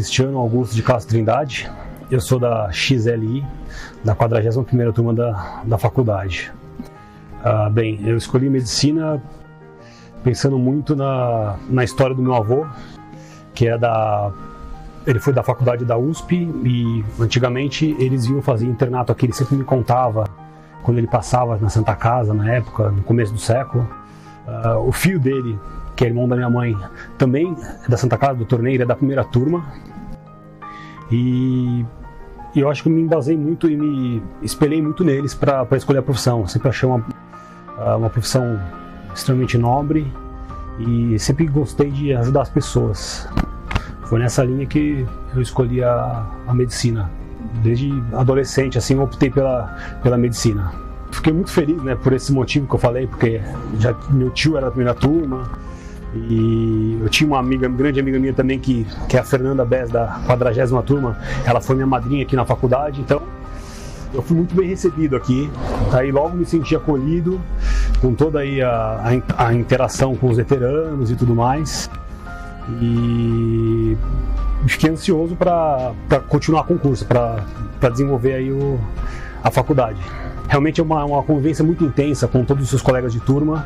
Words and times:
Cristiano 0.00 0.38
Augusto 0.38 0.74
de 0.74 0.82
Castro 0.82 1.10
Trindade. 1.10 1.70
Eu 2.10 2.22
sou 2.22 2.38
da 2.38 2.72
XLI, 2.72 3.44
da 4.02 4.16
41ª 4.16 4.92
turma 4.94 5.12
da, 5.12 5.60
da 5.62 5.76
faculdade. 5.76 6.50
Ah, 7.44 7.68
bem, 7.68 8.00
eu 8.02 8.16
escolhi 8.16 8.48
medicina 8.48 9.22
pensando 10.24 10.58
muito 10.58 10.96
na, 10.96 11.58
na 11.68 11.84
história 11.84 12.16
do 12.16 12.22
meu 12.22 12.34
avô, 12.34 12.66
que 13.54 13.68
é 13.68 13.76
da 13.76 14.32
ele 15.06 15.18
foi 15.18 15.34
da 15.34 15.42
faculdade 15.42 15.84
da 15.84 15.98
USP 15.98 16.34
e 16.64 17.04
antigamente 17.20 17.94
eles 17.98 18.24
iam 18.24 18.40
fazer 18.40 18.64
internato 18.64 19.12
aqui, 19.12 19.26
ele 19.26 19.34
sempre 19.34 19.54
me 19.56 19.64
contava 19.64 20.24
quando 20.82 20.96
ele 20.96 21.08
passava 21.08 21.58
na 21.58 21.68
Santa 21.68 21.94
Casa 21.94 22.32
na 22.32 22.50
época, 22.50 22.90
no 22.90 23.02
começo 23.02 23.34
do 23.34 23.38
século. 23.38 23.86
Uh, 24.48 24.88
o 24.88 24.92
filho 24.92 25.20
dele, 25.20 25.58
que 26.00 26.04
é 26.06 26.08
irmão 26.08 26.26
da 26.26 26.34
minha 26.34 26.48
mãe, 26.48 26.74
também 27.18 27.54
é 27.84 27.90
da 27.90 27.94
Santa 27.94 28.16
Casa 28.16 28.38
do 28.38 28.46
Torneio, 28.46 28.80
é 28.80 28.86
da 28.86 28.96
primeira 28.96 29.22
turma. 29.22 29.70
E, 31.12 31.84
e 32.54 32.60
eu 32.60 32.70
acho 32.70 32.82
que 32.82 32.88
eu 32.88 32.92
me 32.94 33.02
embasei 33.02 33.36
muito 33.36 33.68
e 33.68 33.76
me 33.76 34.22
espelhei 34.40 34.80
muito 34.80 35.04
neles 35.04 35.34
para 35.34 35.66
escolher 35.76 35.98
a 35.98 36.02
profissão. 36.02 36.40
Eu 36.40 36.46
sempre 36.46 36.70
achei 36.70 36.88
uma, 36.88 37.04
ah, 37.76 37.98
uma 37.98 38.08
profissão 38.08 38.58
extremamente 39.14 39.58
nobre 39.58 40.10
e 40.78 41.18
sempre 41.18 41.46
gostei 41.46 41.90
de 41.90 42.14
ajudar 42.14 42.42
as 42.42 42.48
pessoas. 42.48 43.28
Foi 44.04 44.20
nessa 44.20 44.42
linha 44.42 44.64
que 44.64 45.04
eu 45.34 45.42
escolhi 45.42 45.84
a, 45.84 46.26
a 46.46 46.54
medicina. 46.54 47.10
Desde 47.62 47.92
adolescente, 48.14 48.78
assim, 48.78 48.94
eu 48.94 49.02
optei 49.02 49.28
pela, 49.28 49.98
pela 50.02 50.16
medicina. 50.16 50.72
Fiquei 51.12 51.34
muito 51.34 51.50
feliz, 51.50 51.82
né, 51.82 51.94
por 51.94 52.14
esse 52.14 52.32
motivo 52.32 52.66
que 52.66 52.74
eu 52.74 52.78
falei, 52.78 53.06
porque 53.06 53.42
já 53.78 53.94
meu 54.08 54.30
tio 54.30 54.56
era 54.56 54.64
da 54.64 54.72
primeira 54.72 54.94
turma, 54.94 55.46
e 56.14 56.98
eu 57.00 57.08
tinha 57.08 57.28
uma 57.28 57.38
amiga, 57.38 57.68
grande 57.68 58.00
amiga 58.00 58.18
minha 58.18 58.32
também, 58.32 58.58
que, 58.58 58.86
que 59.08 59.16
é 59.16 59.20
a 59.20 59.24
Fernanda 59.24 59.64
Bez, 59.64 59.90
da 59.90 60.20
40 60.26 60.82
turma. 60.82 61.16
Ela 61.44 61.60
foi 61.60 61.76
minha 61.76 61.86
madrinha 61.86 62.22
aqui 62.22 62.34
na 62.34 62.44
faculdade, 62.44 63.00
então 63.00 63.22
eu 64.12 64.20
fui 64.20 64.36
muito 64.36 64.54
bem 64.54 64.68
recebido 64.68 65.14
aqui. 65.14 65.50
Aí 65.92 66.10
logo 66.10 66.36
me 66.36 66.44
senti 66.44 66.74
acolhido, 66.74 67.40
com 68.00 68.12
toda 68.12 68.40
aí 68.40 68.60
a, 68.60 69.00
a, 69.36 69.46
a 69.46 69.54
interação 69.54 70.16
com 70.16 70.28
os 70.28 70.36
veteranos 70.36 71.10
e 71.10 71.16
tudo 71.16 71.34
mais. 71.34 71.88
E 72.80 73.96
fiquei 74.66 74.90
ansioso 74.90 75.36
para 75.36 75.92
continuar 76.28 76.64
com 76.64 76.74
o 76.74 76.78
curso, 76.78 77.06
para 77.06 77.88
desenvolver 77.88 78.34
aí 78.34 78.50
o, 78.50 78.80
a 79.44 79.50
faculdade. 79.50 80.00
Realmente 80.48 80.80
é 80.80 80.84
uma, 80.84 81.04
uma 81.04 81.22
convivência 81.22 81.64
muito 81.64 81.84
intensa 81.84 82.26
com 82.26 82.44
todos 82.44 82.64
os 82.64 82.70
seus 82.70 82.82
colegas 82.82 83.12
de 83.12 83.20
turma 83.20 83.64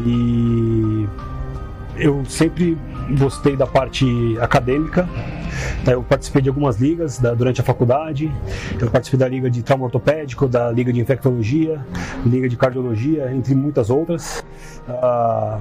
e 0.00 1.06
eu 1.96 2.24
sempre 2.24 2.76
gostei 3.18 3.56
da 3.56 3.66
parte 3.66 4.06
acadêmica. 4.40 5.08
Eu 5.86 6.02
participei 6.02 6.40
de 6.40 6.48
algumas 6.48 6.80
ligas 6.80 7.18
da, 7.18 7.34
durante 7.34 7.60
a 7.60 7.64
faculdade. 7.64 8.32
Eu 8.80 8.90
participei 8.90 9.18
da 9.18 9.28
liga 9.28 9.50
de 9.50 9.62
trauma 9.62 9.84
ortopédico, 9.84 10.48
da 10.48 10.70
liga 10.70 10.92
de 10.92 11.00
infectologia, 11.00 11.84
liga 12.24 12.48
de 12.48 12.56
cardiologia, 12.56 13.32
entre 13.32 13.54
muitas 13.54 13.90
outras. 13.90 14.44
Uh, 14.88 15.60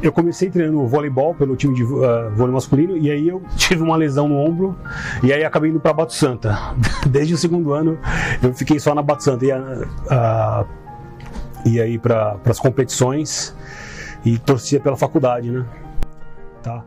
eu 0.00 0.12
comecei 0.12 0.48
treinando 0.48 0.86
voleibol 0.86 1.34
pelo 1.34 1.56
time 1.56 1.74
de 1.74 1.82
uh, 1.82 2.30
vôlei 2.34 2.54
masculino 2.54 2.96
e 2.96 3.10
aí 3.10 3.28
eu 3.28 3.42
tive 3.56 3.82
uma 3.82 3.96
lesão 3.96 4.28
no 4.28 4.36
ombro 4.36 4.74
e 5.22 5.30
aí 5.32 5.44
acabei 5.44 5.70
indo 5.70 5.80
para 5.80 5.92
Bato 5.92 6.14
Santa. 6.14 6.56
Desde 7.06 7.34
o 7.34 7.38
segundo 7.38 7.74
ano 7.74 7.98
eu 8.42 8.54
fiquei 8.54 8.78
só 8.78 8.94
na 8.94 9.02
Bato 9.02 9.24
Santa 9.24 9.44
e 9.44 9.52
uh, 9.52 10.66
ia 11.66 11.82
aí 11.82 11.98
para 11.98 12.38
as 12.46 12.58
competições 12.58 13.54
e 14.24 14.38
torcia 14.38 14.80
pela 14.80 14.96
faculdade, 14.96 15.50
né? 15.50 15.64
Tá? 16.62 16.84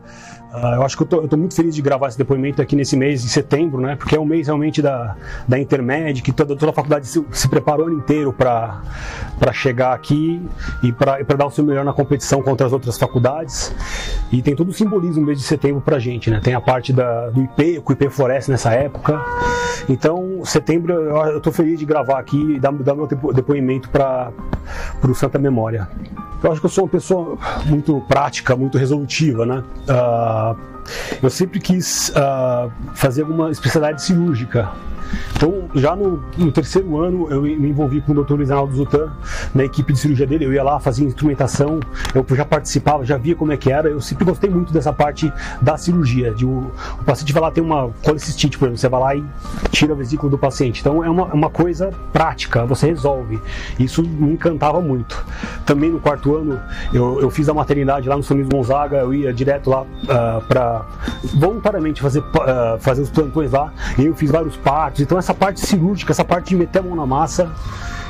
Uh, 0.56 0.76
eu 0.76 0.82
acho 0.84 0.96
que 0.96 1.02
eu 1.02 1.28
tô, 1.28 1.36
muito 1.36 1.54
feliz 1.54 1.74
de 1.74 1.82
gravar 1.82 2.08
esse 2.08 2.16
depoimento 2.16 2.62
aqui 2.62 2.74
nesse 2.74 2.96
mês 2.96 3.20
de 3.20 3.28
setembro, 3.28 3.78
né? 3.78 3.94
Porque 3.94 4.16
é 4.16 4.20
um 4.20 4.24
mês 4.24 4.46
realmente 4.46 4.80
da, 4.80 5.14
da 5.46 5.58
Intermed, 5.58 6.22
que 6.22 6.32
toda, 6.32 6.56
toda 6.56 6.70
a 6.70 6.74
faculdade 6.74 7.06
se, 7.06 7.22
se 7.30 7.46
preparou 7.46 7.84
o 7.84 7.88
ano 7.88 7.98
inteiro 7.98 8.32
para 8.32 8.80
chegar 9.52 9.92
aqui 9.92 10.40
e 10.82 10.92
para 10.92 11.22
dar 11.36 11.46
o 11.46 11.50
seu 11.50 11.62
melhor 11.62 11.84
na 11.84 11.92
competição 11.92 12.42
contra 12.42 12.66
as 12.66 12.72
outras 12.72 12.96
faculdades. 12.96 13.74
E 14.32 14.40
tem 14.40 14.56
todo 14.56 14.70
o 14.70 14.72
simbolismo 14.72 15.26
mês 15.26 15.38
de 15.38 15.44
setembro 15.44 15.82
pra 15.82 15.98
gente, 15.98 16.30
né? 16.30 16.40
Tem 16.42 16.54
a 16.54 16.60
parte 16.60 16.90
da, 16.90 17.28
do 17.28 17.42
IP, 17.42 17.82
o 17.84 17.92
IP 17.92 18.08
floresce 18.08 18.50
nessa 18.50 18.72
época. 18.72 19.20
Então, 19.88 20.42
setembro, 20.44 20.94
eu, 20.94 21.40
tô 21.40 21.52
feliz 21.52 21.78
de 21.78 21.84
gravar 21.84 22.18
aqui 22.18 22.54
e 22.54 22.58
dar, 22.58 22.72
dar 22.72 22.94
meu 22.94 23.06
depoimento 23.06 23.90
para 23.90 24.32
o 25.02 25.14
Santa 25.14 25.38
Memória. 25.38 25.86
Eu 26.46 26.52
acho 26.52 26.60
que 26.60 26.66
eu 26.66 26.70
sou 26.70 26.84
uma 26.84 26.90
pessoa 26.90 27.36
muito 27.64 28.00
prática, 28.02 28.54
muito 28.54 28.78
resolutiva, 28.78 29.44
né? 29.44 29.64
Uh, 29.88 30.56
eu 31.20 31.28
sempre 31.28 31.58
quis 31.58 32.10
uh, 32.10 32.70
fazer 32.94 33.22
alguma 33.22 33.50
especialidade 33.50 34.00
cirúrgica. 34.02 34.70
Então, 35.34 35.68
já 35.74 35.94
no, 35.94 36.22
no, 36.36 36.50
terceiro 36.50 36.98
ano, 36.98 37.28
eu 37.30 37.42
me 37.42 37.68
envolvi 37.68 38.00
com 38.00 38.12
o 38.12 38.24
Dr. 38.24 38.34
Luiz 38.34 38.50
Arnaldo 38.50 38.74
Zutan, 38.74 39.12
na 39.54 39.64
equipe 39.64 39.92
de 39.92 39.98
cirurgia 39.98 40.26
dele. 40.26 40.44
Eu 40.44 40.52
ia 40.52 40.62
lá, 40.62 40.78
fazia 40.80 41.06
instrumentação, 41.06 41.80
eu 42.14 42.24
já 42.34 42.44
participava, 42.44 43.04
já 43.04 43.16
via 43.16 43.34
como 43.34 43.52
é 43.52 43.56
que 43.56 43.70
era. 43.70 43.88
Eu 43.88 44.00
sempre 44.00 44.24
gostei 44.24 44.48
muito 44.48 44.72
dessa 44.72 44.92
parte 44.92 45.32
da 45.60 45.76
cirurgia. 45.76 46.32
De 46.32 46.46
o, 46.46 46.70
o 47.00 47.04
paciente 47.04 47.32
vai 47.32 47.42
lá, 47.42 47.50
tem 47.50 47.62
uma 47.62 47.90
colicistite, 48.04 48.56
por 48.56 48.66
exemplo, 48.66 48.78
você 48.78 48.88
vai 48.88 49.00
lá 49.00 49.16
e 49.16 49.24
tira 49.70 49.92
a 49.92 49.96
vesícula 49.96 50.30
do 50.30 50.38
paciente. 50.38 50.80
Então, 50.80 51.04
é 51.04 51.10
uma, 51.10 51.28
é 51.28 51.34
uma 51.34 51.50
coisa 51.50 51.90
prática, 52.12 52.64
você 52.64 52.86
resolve. 52.86 53.40
Isso 53.78 54.02
me 54.02 54.32
encantava 54.32 54.80
muito. 54.80 55.25
Também 55.66 55.90
no 55.90 55.98
quarto 55.98 56.36
ano, 56.36 56.60
eu, 56.92 57.20
eu 57.20 57.28
fiz 57.28 57.48
a 57.48 57.54
maternidade 57.54 58.08
lá 58.08 58.16
no 58.16 58.22
São 58.22 58.36
Luís 58.36 58.48
Gonzaga, 58.48 58.98
eu 58.98 59.12
ia 59.12 59.32
direto 59.32 59.68
lá 59.68 59.82
uh, 59.82 59.86
ah, 60.08 60.42
para 60.46 60.86
voluntariamente 61.34 62.00
fazer, 62.00 62.20
uh, 62.20 62.78
fazer 62.78 63.02
os 63.02 63.10
plantões 63.10 63.50
lá, 63.50 63.72
e 63.98 64.06
eu 64.06 64.14
fiz 64.14 64.30
vários 64.30 64.56
partos. 64.56 65.00
Então, 65.00 65.18
essa 65.18 65.34
parte 65.34 65.60
cirúrgica, 65.60 66.12
essa 66.12 66.24
parte 66.24 66.50
de 66.50 66.56
meter 66.56 66.78
a 66.78 66.82
mão 66.82 66.94
na 66.94 67.04
massa, 67.04 67.50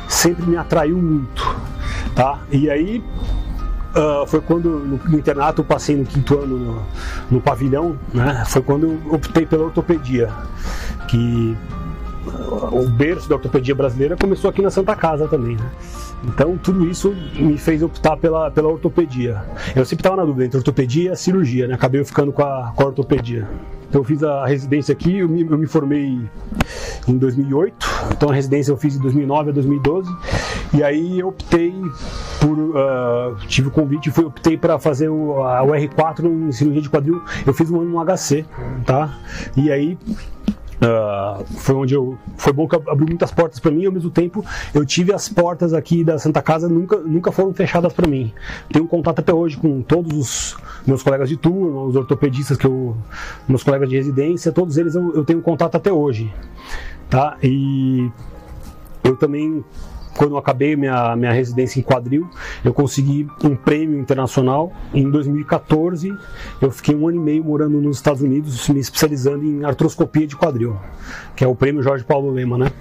sempre 0.06 0.44
me 0.46 0.56
atraiu 0.56 0.98
muito, 0.98 1.56
tá? 2.14 2.40
E 2.50 2.68
aí 2.68 3.02
uh, 3.96 4.26
foi 4.26 4.40
quando 4.40 4.68
no, 4.68 4.98
no, 4.98 5.18
internato 5.18 5.62
eu 5.62 5.64
passei 5.64 5.96
no 5.96 6.04
quinto 6.04 6.38
ano 6.38 6.58
no, 6.58 6.82
no, 7.30 7.40
pavilhão, 7.40 7.98
né? 8.12 8.44
Foi 8.46 8.60
quando 8.60 8.86
eu 8.86 9.14
optei 9.14 9.46
pela 9.46 9.64
ortopedia, 9.64 10.30
que 11.08 11.56
o 12.46 12.88
berço 12.88 13.28
da 13.28 13.36
ortopedia 13.36 13.74
brasileira 13.74 14.16
começou 14.16 14.50
aqui 14.50 14.62
na 14.62 14.70
Santa 14.70 14.94
Casa 14.94 15.26
também, 15.28 15.56
né? 15.56 15.70
Então 16.24 16.56
tudo 16.56 16.86
isso 16.88 17.14
me 17.34 17.58
fez 17.58 17.82
optar 17.82 18.16
pela, 18.16 18.50
pela 18.50 18.68
ortopedia. 18.68 19.42
Eu 19.74 19.84
sempre 19.84 20.00
estava 20.00 20.16
na 20.16 20.24
dúvida 20.24 20.44
entre 20.46 20.58
ortopedia 20.58 21.12
e 21.12 21.16
cirurgia, 21.16 21.66
né? 21.66 21.74
Acabei 21.74 22.02
ficando 22.04 22.32
com 22.32 22.42
a, 22.42 22.72
com 22.74 22.82
a 22.82 22.86
ortopedia. 22.86 23.48
Então 23.88 24.00
eu 24.00 24.04
fiz 24.04 24.22
a 24.22 24.46
residência 24.46 24.92
aqui, 24.92 25.18
eu 25.18 25.28
me, 25.28 25.42
eu 25.42 25.58
me 25.58 25.66
formei 25.66 26.20
em 27.06 27.16
2008, 27.16 27.86
então 28.10 28.30
a 28.30 28.34
residência 28.34 28.72
eu 28.72 28.76
fiz 28.76 28.94
de 28.94 29.00
2009 29.00 29.50
a 29.50 29.52
2012, 29.52 30.10
e 30.74 30.82
aí 30.82 31.20
eu 31.20 31.28
optei 31.28 31.72
por, 32.40 32.58
uh, 32.58 33.36
tive 33.46 33.68
o 33.68 33.70
convite, 33.70 34.10
fui, 34.10 34.24
optei 34.24 34.56
para 34.56 34.78
fazer 34.78 35.08
o, 35.08 35.40
a 35.40 35.62
UR4 35.62 36.24
em 36.24 36.50
cirurgia 36.50 36.82
de 36.82 36.90
quadril, 36.90 37.22
eu 37.46 37.54
fiz 37.54 37.70
um 37.70 37.80
ano 37.80 37.90
no 37.90 38.04
HC, 38.04 38.44
tá? 38.84 39.16
E 39.56 39.70
aí 39.70 39.96
Uh, 40.76 41.42
foi 41.58 41.74
onde 41.74 41.94
eu 41.94 42.18
foi 42.36 42.52
bom 42.52 42.68
que 42.68 42.76
abriu 42.76 43.06
muitas 43.06 43.32
portas 43.32 43.58
para 43.58 43.70
mim 43.70 43.86
ao 43.86 43.92
mesmo 43.92 44.10
tempo 44.10 44.44
eu 44.74 44.84
tive 44.84 45.10
as 45.10 45.26
portas 45.26 45.72
aqui 45.72 46.04
da 46.04 46.18
Santa 46.18 46.42
Casa 46.42 46.68
nunca 46.68 46.98
nunca 46.98 47.32
foram 47.32 47.54
fechadas 47.54 47.94
para 47.94 48.06
mim. 48.06 48.30
Tenho 48.70 48.86
contato 48.86 49.20
até 49.20 49.32
hoje 49.32 49.56
com 49.56 49.80
todos 49.80 50.12
os 50.12 50.56
meus 50.86 51.02
colegas 51.02 51.30
de 51.30 51.36
turma 51.38 51.84
os 51.84 51.96
ortopedistas 51.96 52.58
que 52.58 52.66
eu 52.66 52.94
meus 53.48 53.62
colegas 53.62 53.88
de 53.88 53.96
residência 53.96 54.52
todos 54.52 54.76
eles 54.76 54.94
eu, 54.94 55.14
eu 55.14 55.24
tenho 55.24 55.40
contato 55.40 55.76
até 55.76 55.90
hoje 55.90 56.30
tá? 57.08 57.36
E 57.42 58.10
eu 59.02 59.16
também 59.16 59.64
quando 60.16 60.32
eu 60.32 60.38
acabei 60.38 60.74
minha, 60.76 61.14
minha 61.16 61.32
residência 61.32 61.78
em 61.78 61.82
quadril, 61.82 62.28
eu 62.64 62.72
consegui 62.72 63.28
um 63.44 63.54
prêmio 63.54 63.98
internacional. 63.98 64.72
Em 64.92 65.08
2014, 65.10 66.12
eu 66.60 66.70
fiquei 66.70 66.94
um 66.94 67.08
ano 67.08 67.18
e 67.18 67.20
meio 67.20 67.44
morando 67.44 67.80
nos 67.80 67.96
Estados 67.96 68.22
Unidos, 68.22 68.68
me 68.68 68.80
especializando 68.80 69.44
em 69.44 69.64
artroscopia 69.64 70.26
de 70.26 70.36
quadril, 70.36 70.76
que 71.34 71.44
é 71.44 71.46
o 71.46 71.54
prêmio 71.54 71.82
Jorge 71.82 72.04
Paulo 72.04 72.30
Lema, 72.30 72.58
né? 72.58 72.72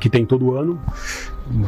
Que 0.00 0.08
tem 0.08 0.24
todo 0.24 0.54
ano. 0.56 0.80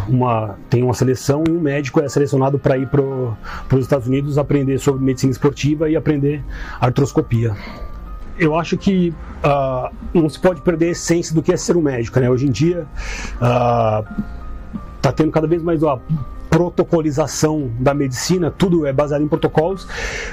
Uma, 0.09 0.57
tem 0.71 0.83
uma 0.83 0.95
seleção 0.95 1.43
e 1.49 1.51
um 1.51 1.61
médico 1.61 2.01
é 2.01 2.09
selecionado 2.09 2.57
para 2.57 2.79
ir 2.79 2.87
para 2.87 3.03
os 3.03 3.81
Estados 3.81 4.07
Unidos 4.07 4.39
aprender 4.39 4.79
sobre 4.79 5.03
medicina 5.05 5.33
esportiva 5.33 5.91
e 5.91 5.97
aprender 5.97 6.45
artroscopia 6.81 7.57
eu 8.39 8.57
acho 8.57 8.77
que 8.77 9.15
uh, 9.45 9.95
não 10.13 10.29
se 10.29 10.39
pode 10.39 10.61
perder 10.63 10.87
a 10.87 10.91
essência 10.91 11.35
do 11.35 11.43
que 11.43 11.53
é 11.53 11.57
ser 11.57 11.77
um 11.77 11.83
médico, 11.83 12.19
né? 12.19 12.29
Hoje 12.31 12.47
em 12.47 12.51
dia, 12.51 12.87
uh, 13.37 14.42
está 15.03 15.11
tendo 15.11 15.33
cada 15.33 15.49
vez 15.49 15.61
mais 15.61 15.83
a 15.83 15.99
protocolização 16.49 17.71
da 17.81 17.93
medicina, 17.93 18.51
tudo 18.51 18.87
é 18.87 18.93
baseado 18.93 19.23
em 19.23 19.29
protocolos 19.29 19.89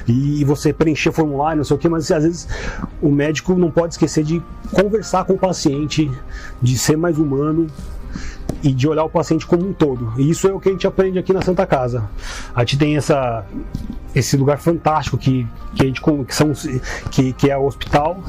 e 0.07 0.43
você 0.43 0.71
preencher 0.71 1.11
formulário, 1.11 1.57
não 1.57 1.63
sei 1.63 1.75
o 1.75 1.79
que, 1.79 1.89
mas 1.89 2.11
às 2.11 2.23
vezes 2.23 2.47
o 3.01 3.09
médico 3.09 3.55
não 3.55 3.71
pode 3.71 3.93
esquecer 3.95 4.23
de 4.23 4.43
conversar 4.71 5.25
com 5.25 5.33
o 5.33 5.37
paciente, 5.37 6.11
de 6.61 6.77
ser 6.77 6.97
mais 6.97 7.17
humano 7.17 7.67
e 8.63 8.71
de 8.71 8.87
olhar 8.87 9.03
o 9.03 9.09
paciente 9.09 9.45
como 9.45 9.67
um 9.67 9.73
todo. 9.73 10.13
E 10.17 10.29
isso 10.29 10.47
é 10.47 10.53
o 10.53 10.59
que 10.59 10.69
a 10.69 10.71
gente 10.71 10.85
aprende 10.85 11.17
aqui 11.19 11.33
na 11.33 11.41
Santa 11.41 11.65
Casa. 11.65 12.09
A 12.55 12.61
gente 12.61 12.77
tem 12.77 12.97
essa 12.97 13.45
esse 14.13 14.35
lugar 14.35 14.57
fantástico 14.57 15.17
que, 15.17 15.47
que 15.75 15.83
a 15.83 15.85
gente 15.85 16.01
que 16.01 16.35
são 16.35 16.51
que, 17.11 17.31
que 17.33 17.49
é 17.49 17.55
o 17.55 17.65
hospital 17.65 18.23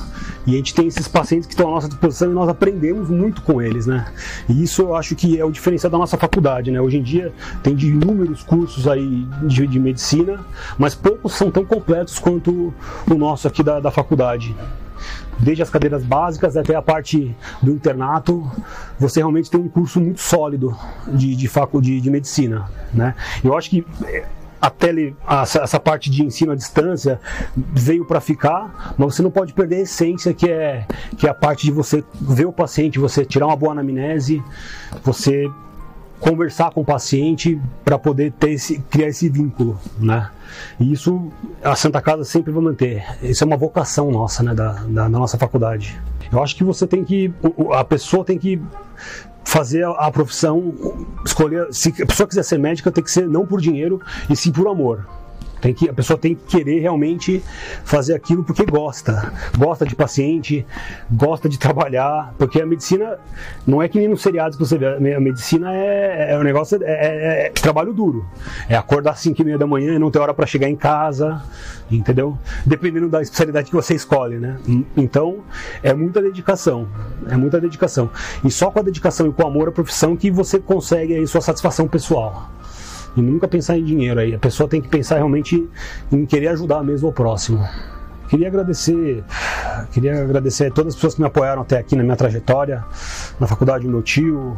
e 0.47 0.53
a 0.53 0.57
gente 0.57 0.75
tem 0.75 0.87
esses 0.87 1.09
pacientes 1.09 1.47
que 1.47 1.55
estão 1.55 1.69
à 1.69 1.71
nossa 1.73 1.89
disposição 1.89 2.31
e 2.31 2.35
nós 2.35 2.49
aprendemos 2.49 3.09
muito 3.09 3.41
com 3.43 3.63
eles, 3.63 3.87
né? 3.87 4.07
E 4.49 4.63
isso 4.63 4.83
eu 4.83 4.95
acho 4.95 5.15
que 5.15 5.39
é 5.39 5.45
o 5.45 5.51
diferencial 5.51 5.91
da 5.91 5.99
nossa 5.99 6.19
faculdade, 6.19 6.71
né? 6.71 6.81
Hoje 6.81 6.99
em 6.99 7.03
dia 7.03 7.33
tem 7.63 7.75
de 7.75 7.89
inúmeros 7.89 8.43
cursos 8.43 8.87
aí 8.87 9.27
de, 9.43 9.67
de 9.67 9.79
medicina, 9.79 10.41
mas 10.79 10.95
poucos 10.95 11.33
são 11.33 11.51
tão 11.51 11.65
completos 11.65 12.19
quanto 12.19 12.75
o 13.11 13.15
nosso 13.15 13.49
aqui 13.49 13.63
da, 13.63 13.81
da 13.81 13.91
faculdade 13.91 14.55
desde 15.41 15.63
as 15.63 15.71
cadeiras 15.71 16.05
básicas 16.05 16.57
até 16.57 16.75
a 16.75 16.83
parte 16.83 17.35
do 17.63 17.73
internato, 17.73 18.51
você 18.99 19.21
realmente 19.21 19.51
tem 19.51 19.61
um 19.61 19.69
curso 19.69 20.01
muito 20.01 20.21
sólido 20.21 20.77
de, 21.09 21.35
de, 21.35 22.01
de, 22.01 22.11
medicina. 22.11 22.69
Né? 22.93 23.15
Eu 23.43 23.57
acho 23.57 23.71
que 23.71 23.85
a 24.61 24.69
tele, 24.69 25.17
essa 25.27 25.81
parte 25.81 26.11
de 26.11 26.23
ensino 26.23 26.53
à 26.53 26.55
distância 26.55 27.19
veio 27.57 28.05
para 28.05 28.21
ficar, 28.21 28.95
mas 28.99 29.15
você 29.15 29.23
não 29.23 29.31
pode 29.31 29.55
perder 29.55 29.77
a 29.77 29.81
essência 29.81 30.35
que 30.35 30.51
é, 30.51 30.87
que 31.17 31.27
é 31.27 31.31
a 31.31 31.35
parte 31.35 31.65
de 31.65 31.73
você 31.73 32.05
ver 32.21 32.45
o 32.45 32.53
paciente, 32.53 32.99
você 32.99 33.25
tirar 33.25 33.47
uma 33.47 33.57
boa 33.57 33.73
anamnese, 33.73 34.43
você 35.03 35.51
conversar 36.21 36.71
com 36.71 36.83
o 36.83 36.85
paciente 36.85 37.61
para 37.85 37.99
poder 37.99 38.33
ter 38.33 38.51
esse, 38.51 38.79
criar 38.79 39.09
esse 39.09 39.29
vínculo, 39.29 39.79
né? 39.99 40.31
E 40.79 40.93
isso 40.93 41.33
a 41.63 41.75
Santa 41.75 42.01
Casa 42.01 42.25
sempre 42.25 42.53
vai 42.53 42.63
manter. 42.63 43.05
Isso 43.23 43.43
é 43.43 43.47
uma 43.47 43.57
vocação 43.57 44.11
nossa, 44.11 44.43
né, 44.43 44.55
da, 44.55 44.73
da, 44.73 45.03
da 45.05 45.09
nossa 45.09 45.39
faculdade. 45.39 46.01
Eu 46.31 46.43
acho 46.43 46.55
que 46.55 46.63
você 46.63 46.87
tem 46.87 47.03
que, 47.03 47.33
a 47.73 47.85
pessoa 47.85 48.25
tem 48.25 48.39
que 48.39 48.61
fazer 49.45 49.85
a 49.85 50.11
profissão, 50.11 50.75
escolher. 51.25 51.69
Se 51.73 51.95
a 52.03 52.07
pessoa 52.07 52.29
quiser 52.29 52.45
ser 52.45 52.59
médica, 52.59 52.91
tem 52.93 53.03
que 53.03 53.11
ser 53.11 53.29
não 53.29 53.47
por 53.47 53.61
dinheiro 53.61 54.01
e 54.29 54.37
sim 54.37 54.53
por 54.53 54.69
amor. 54.69 55.07
Tem 55.61 55.75
que, 55.75 55.89
a 55.89 55.93
pessoa 55.93 56.19
tem 56.19 56.35
que 56.35 56.59
querer 56.59 56.81
realmente 56.81 57.43
fazer 57.85 58.15
aquilo 58.15 58.43
porque 58.43 58.65
gosta. 58.65 59.33
Gosta 59.57 59.85
de 59.85 59.95
paciente, 59.95 60.67
gosta 61.11 61.49
de 61.49 61.59
trabalhar. 61.59 62.35
Porque 62.39 62.61
a 62.61 62.67
medicina 62.67 63.19
não 63.67 63.83
é 63.83 63.89
que 63.89 63.99
nem 63.99 64.09
nos 64.09 64.23
seriados 64.23 64.57
que 64.57 64.65
você 64.65 64.79
vê. 64.79 65.15
A 65.15 65.21
medicina 65.21 65.75
é, 65.75 66.33
é 66.33 66.39
um 66.39 66.43
negócio, 66.43 66.83
é, 66.83 66.87
é, 66.87 67.47
é, 67.47 67.51
trabalho 67.51 67.93
duro. 67.93 68.27
É 68.69 68.77
acordar 68.77 69.13
às 69.13 69.21
5 69.21 69.41
e 69.41 69.45
meia 69.45 69.59
da 69.59 69.67
manhã 69.67 69.95
e 69.95 69.99
não 69.99 70.11
ter 70.11 70.19
hora 70.19 70.33
para 70.33 70.47
chegar 70.47 70.69
em 70.69 70.77
casa, 70.77 71.43
entendeu? 71.91 72.39
Dependendo 72.65 73.09
da 73.09 73.21
especialidade 73.21 73.69
que 73.69 73.77
você 73.77 73.95
escolhe, 73.95 74.39
né? 74.39 74.59
Então, 74.97 75.41
é 75.83 75.93
muita 75.93 76.23
dedicação. 76.23 76.89
É 77.29 77.37
muita 77.37 77.61
dedicação. 77.61 78.11
E 78.45 78.51
só 78.51 78.71
com 78.71 78.79
a 78.79 78.83
dedicação 78.83 79.29
e 79.29 79.33
com 79.33 79.43
o 79.43 79.47
amor 79.47 79.69
à 79.69 79.73
profissão 79.73 80.17
que 80.17 80.31
você 80.31 80.59
consegue 80.59 81.15
aí 81.15 81.27
sua 81.27 81.41
satisfação 81.41 81.87
pessoal 81.87 82.51
e 83.17 83.23
nunca 83.23 83.49
pensar 83.49 83.79
em 83.79 83.85
dinheiro 83.85 84.21
aí. 84.21 84.35
A 84.35 84.39
pessoa 84.39 84.69
tem 84.69 84.81
que 84.81 84.89
pensar 84.89 85.17
realmente 85.17 85.69
em 86.11 86.27
querer 86.27 86.49
ajudar 86.49 86.83
mesmo 86.83 87.09
o 87.09 87.13
próximo. 87.13 87.67
Queria 88.29 88.47
agradecer, 88.47 89.25
queria 89.91 90.23
agradecer 90.23 90.67
a 90.67 90.71
todas 90.71 90.93
as 90.93 90.95
pessoas 90.95 91.15
que 91.15 91.21
me 91.21 91.27
apoiaram 91.27 91.63
até 91.63 91.79
aqui 91.79 91.97
na 91.97 92.05
minha 92.05 92.15
trajetória, 92.15 92.85
na 93.41 93.47
faculdade 93.49 93.85
do 93.85 93.91
meu 93.91 94.03
tio, 94.03 94.57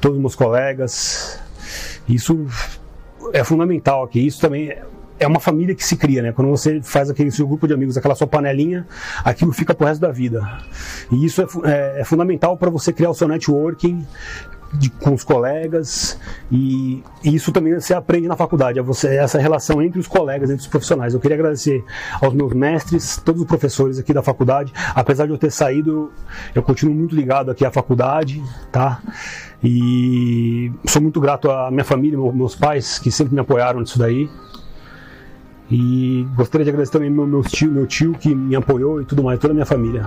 todos 0.00 0.16
os 0.16 0.20
meus 0.20 0.34
colegas. 0.34 1.40
Isso 2.08 2.46
é 3.32 3.44
fundamental 3.44 4.02
aqui. 4.02 4.26
Isso 4.26 4.40
também 4.40 4.76
é 5.20 5.26
uma 5.26 5.38
família 5.38 5.72
que 5.72 5.84
se 5.84 5.96
cria, 5.96 6.20
né? 6.20 6.32
Quando 6.32 6.50
você 6.50 6.80
faz 6.82 7.08
aquele 7.08 7.30
seu 7.30 7.46
grupo 7.46 7.68
de 7.68 7.74
amigos, 7.74 7.96
aquela 7.96 8.16
sua 8.16 8.26
panelinha, 8.26 8.86
aquilo 9.24 9.52
fica 9.52 9.72
pro 9.72 9.86
resto 9.86 10.00
da 10.00 10.10
vida. 10.10 10.58
E 11.10 11.24
isso 11.24 11.40
é, 11.42 11.46
é, 11.64 12.00
é 12.00 12.04
fundamental 12.04 12.56
para 12.56 12.70
você 12.70 12.92
criar 12.92 13.10
o 13.10 13.14
seu 13.14 13.28
networking, 13.28 14.04
de, 14.72 14.90
com 14.90 15.12
os 15.12 15.22
colegas 15.22 16.18
e, 16.50 17.02
e, 17.22 17.34
isso 17.34 17.52
também 17.52 17.74
você 17.74 17.94
aprende 17.94 18.26
na 18.26 18.36
faculdade, 18.36 18.78
é 18.78 18.82
você, 18.82 19.16
essa 19.16 19.38
relação 19.38 19.82
entre 19.82 20.00
os 20.00 20.06
colegas, 20.06 20.50
entre 20.50 20.62
os 20.62 20.66
profissionais. 20.66 21.14
Eu 21.14 21.20
queria 21.20 21.36
agradecer 21.36 21.84
aos 22.20 22.32
meus 22.32 22.52
mestres, 22.52 23.16
todos 23.18 23.42
os 23.42 23.46
professores 23.46 23.98
aqui 23.98 24.12
da 24.12 24.22
faculdade. 24.22 24.72
Apesar 24.94 25.26
de 25.26 25.32
eu 25.32 25.38
ter 25.38 25.50
saído, 25.50 26.10
eu 26.54 26.62
continuo 26.62 26.94
muito 26.94 27.14
ligado 27.14 27.50
aqui 27.50 27.64
à 27.64 27.70
faculdade, 27.70 28.42
tá? 28.70 29.00
E 29.62 30.72
sou 30.86 31.00
muito 31.00 31.20
grato 31.20 31.50
à 31.50 31.70
minha 31.70 31.84
família, 31.84 32.18
meus 32.18 32.54
pais, 32.54 32.98
que 32.98 33.10
sempre 33.10 33.34
me 33.34 33.40
apoiaram 33.40 33.80
nisso 33.80 33.98
daí. 33.98 34.28
E 35.70 36.26
gostaria 36.36 36.64
de 36.64 36.70
agradecer 36.70 36.92
também 36.92 37.10
meu, 37.10 37.26
meu 37.26 37.42
tio, 37.42 37.70
meu 37.70 37.86
tio 37.86 38.12
que 38.12 38.34
me 38.34 38.54
apoiou 38.54 39.00
e 39.00 39.04
tudo 39.04 39.22
mais, 39.22 39.38
toda 39.38 39.52
a 39.52 39.54
minha 39.54 39.66
família. 39.66 40.06